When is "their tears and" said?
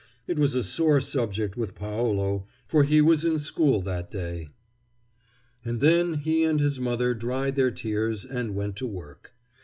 7.55-8.55